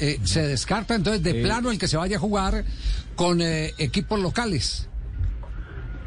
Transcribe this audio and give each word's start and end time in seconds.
Eh, 0.00 0.20
se 0.24 0.46
descarta 0.46 0.94
entonces 0.94 1.22
de 1.22 1.34
plano 1.42 1.70
el 1.70 1.78
que 1.78 1.88
se 1.88 1.96
vaya 1.96 2.16
a 2.16 2.20
jugar 2.20 2.64
con 3.14 3.40
eh, 3.40 3.72
equipos 3.78 4.20
locales. 4.20 4.88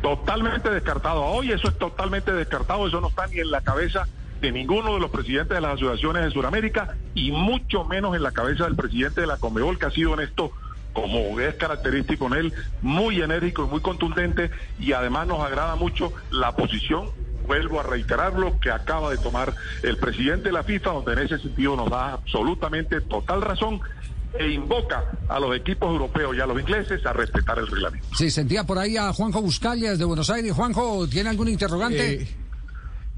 Totalmente 0.01 0.69
descartado. 0.69 1.23
Hoy 1.23 1.51
eso 1.51 1.69
es 1.69 1.77
totalmente 1.77 2.31
descartado. 2.31 2.87
Eso 2.87 3.01
no 3.01 3.09
está 3.09 3.27
ni 3.27 3.39
en 3.39 3.51
la 3.51 3.61
cabeza 3.61 4.07
de 4.41 4.51
ninguno 4.51 4.93
de 4.93 4.99
los 4.99 5.09
presidentes 5.09 5.55
de 5.55 5.61
las 5.61 5.75
asociaciones 5.75 6.25
en 6.25 6.31
Sudamérica 6.31 6.95
y 7.15 7.31
mucho 7.31 7.83
menos 7.83 8.15
en 8.15 8.23
la 8.23 8.31
cabeza 8.31 8.65
del 8.65 8.75
presidente 8.75 9.21
de 9.21 9.27
la 9.27 9.37
Comebol, 9.37 9.79
que 9.79 9.87
ha 9.87 9.91
sido 9.91 10.13
en 10.13 10.21
esto, 10.21 10.51
como 10.93 11.39
es 11.39 11.55
característico 11.55 12.27
en 12.27 12.33
él, 12.33 12.53
muy 12.81 13.21
enérgico 13.21 13.65
y 13.65 13.67
muy 13.67 13.81
contundente 13.81 14.51
y 14.79 14.93
además 14.93 15.27
nos 15.27 15.39
agrada 15.39 15.75
mucho 15.75 16.13
la 16.29 16.55
posición. 16.55 17.09
Vuelvo 17.47 17.79
a 17.79 17.83
reiterarlo 17.83 18.59
que 18.59 18.69
acaba 18.69 19.09
de 19.09 19.17
tomar 19.17 19.53
el 19.83 19.97
presidente 19.97 20.49
de 20.49 20.51
la 20.51 20.63
FIFA, 20.63 20.91
donde 20.91 21.13
en 21.13 21.19
ese 21.19 21.39
sentido 21.39 21.75
nos 21.75 21.89
da 21.89 22.13
absolutamente 22.13 23.01
total 23.01 23.41
razón 23.41 23.79
e 24.37 24.51
invoca 24.51 25.03
a 25.29 25.39
los 25.39 25.55
equipos 25.55 25.89
europeos 25.89 26.35
y 26.35 26.41
a 26.41 26.45
los 26.45 26.59
ingleses 26.59 27.05
a 27.05 27.13
respetar 27.13 27.57
el 27.57 27.67
reglamento. 27.67 28.07
Sí, 28.15 28.29
sentía 28.29 28.65
por 28.65 28.77
ahí 28.77 28.97
a 28.97 29.11
Juanjo 29.13 29.41
Buscalia 29.41 29.91
desde 29.91 30.05
Buenos 30.05 30.29
Aires. 30.29 30.51
Juanjo, 30.53 31.07
¿tiene 31.07 31.29
algún 31.29 31.47
interrogante? 31.47 32.13
Eh, 32.13 32.27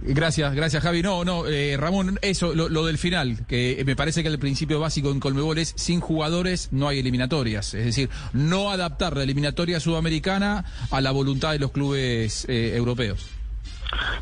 Gracias, 0.02 0.56
gracias 0.56 0.82
Javi. 0.82 1.02
No, 1.02 1.26
no, 1.26 1.46
eh, 1.46 1.76
Ramón, 1.78 2.20
eso, 2.22 2.56
lo, 2.56 2.70
lo, 2.70 2.86
del 2.86 2.98
final, 2.98 3.46
que 3.48 3.84
me 3.86 3.96
parece 3.96 4.24
que 4.24 4.30
el 4.30 4.40
principio 4.40 4.80
básico 4.80 5.12
en 5.12 5.20
Colmebol 5.20 5.58
es 5.58 5.74
sin 5.76 6.00
jugadores 6.00 6.70
no 6.72 6.88
hay 6.88 7.00
eliminatorias. 7.00 7.74
Es 7.74 7.86
decir, 7.86 8.10
no 8.34 8.72
adaptar 8.72 9.18
la 9.18 9.24
eliminatoria 9.24 9.80
sudamericana 9.80 10.64
a 10.90 11.02
la 11.02 11.12
voluntad 11.12 11.52
de 11.52 11.60
los 11.60 11.72
clubes 11.72 12.46
eh, 12.48 12.74
europeos. 12.76 13.28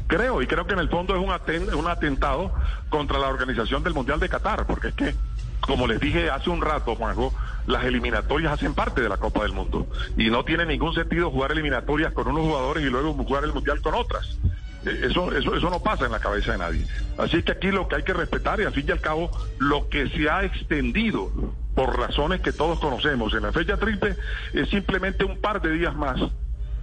Creo, 0.07 0.41
y 0.41 0.47
creo 0.47 0.65
que 0.65 0.73
en 0.73 0.79
el 0.79 0.89
fondo 0.89 1.15
es 1.15 1.21
un, 1.21 1.31
aten 1.31 1.73
un 1.75 1.87
atentado 1.87 2.53
contra 2.89 3.19
la 3.19 3.27
organización 3.27 3.83
del 3.83 3.93
Mundial 3.93 4.19
de 4.19 4.29
Qatar, 4.29 4.65
porque 4.65 4.87
es 4.89 4.93
que, 4.93 5.15
como 5.61 5.85
les 5.85 5.99
dije 5.99 6.29
hace 6.29 6.49
un 6.49 6.61
rato, 6.61 6.95
Juanjo, 6.95 7.33
las 7.67 7.83
eliminatorias 7.83 8.53
hacen 8.53 8.73
parte 8.73 9.01
de 9.01 9.09
la 9.09 9.17
Copa 9.17 9.43
del 9.43 9.51
Mundo. 9.51 9.87
Y 10.15 10.29
no 10.29 10.45
tiene 10.45 10.65
ningún 10.65 10.93
sentido 10.93 11.29
jugar 11.29 11.51
eliminatorias 11.51 12.13
con 12.13 12.27
unos 12.27 12.43
jugadores 12.43 12.83
y 12.83 12.89
luego 12.89 13.13
jugar 13.13 13.43
el 13.43 13.53
Mundial 13.53 13.81
con 13.81 13.95
otras. 13.95 14.37
Eso, 14.85 15.33
eso, 15.33 15.55
eso 15.55 15.69
no 15.69 15.81
pasa 15.81 16.05
en 16.05 16.13
la 16.13 16.19
cabeza 16.19 16.53
de 16.53 16.59
nadie. 16.59 16.87
Así 17.17 17.43
que 17.43 17.51
aquí 17.51 17.71
lo 17.71 17.89
que 17.89 17.97
hay 17.97 18.03
que 18.03 18.13
respetar 18.13 18.61
y 18.61 18.63
al 18.63 18.71
fin 18.71 18.85
y 18.87 18.91
al 18.91 19.01
cabo 19.01 19.29
lo 19.59 19.89
que 19.89 20.07
se 20.09 20.29
ha 20.29 20.45
extendido 20.45 21.29
por 21.75 21.97
razones 21.97 22.39
que 22.39 22.53
todos 22.53 22.79
conocemos 22.79 23.33
en 23.33 23.43
la 23.43 23.51
fecha 23.51 23.75
triple 23.75 24.15
es 24.53 24.69
simplemente 24.69 25.25
un 25.25 25.41
par 25.41 25.61
de 25.61 25.71
días 25.71 25.93
más 25.95 26.21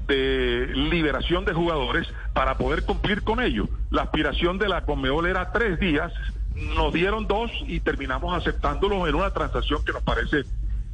de 0.06 0.66
liberación 0.74 1.44
de 1.44 1.52
jugadores 1.52 2.06
para 2.32 2.56
poder 2.56 2.84
cumplir 2.84 3.22
con 3.22 3.40
ello. 3.40 3.68
La 3.90 4.02
aspiración 4.02 4.58
de 4.58 4.68
la 4.68 4.84
Conmebol 4.84 5.26
era 5.26 5.52
tres 5.52 5.78
días, 5.78 6.12
nos 6.54 6.92
dieron 6.92 7.26
dos 7.26 7.50
y 7.66 7.80
terminamos 7.80 8.36
aceptándolo 8.36 9.06
en 9.08 9.14
una 9.14 9.32
transacción 9.32 9.84
que 9.84 9.92
nos 9.92 10.02
parece 10.02 10.44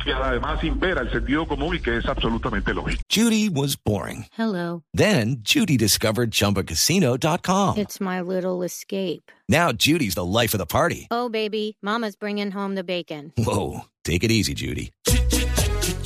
que 0.02 0.12
además 0.12 0.64
impera 0.64 1.02
el 1.02 1.10
sentido 1.10 1.46
común 1.46 1.76
y 1.76 1.80
que 1.80 1.98
es 1.98 2.06
absolutamente 2.06 2.72
lógico. 2.72 3.02
Judy 3.10 3.48
was 3.48 3.76
boring. 3.76 4.26
Hello. 4.36 4.82
Then 4.94 5.42
Judy 5.42 5.76
discovered 5.76 6.30
chumbacasino.com. 6.30 7.76
It's 7.76 8.00
my 8.00 8.20
little 8.20 8.62
escape. 8.62 9.30
Now 9.48 9.72
Judy's 9.72 10.14
the 10.14 10.24
life 10.24 10.54
of 10.54 10.58
the 10.58 10.66
party. 10.66 11.06
Oh, 11.10 11.28
baby, 11.28 11.76
mama's 11.82 12.16
bringing 12.16 12.50
home 12.52 12.76
the 12.76 12.84
bacon. 12.84 13.32
Whoa, 13.36 13.82
take 14.04 14.24
it 14.24 14.30
easy, 14.30 14.54
Judy. 14.54 14.92